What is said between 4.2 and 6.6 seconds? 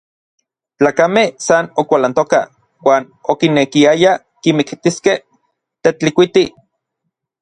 kimiktiskej Tetlikuiti.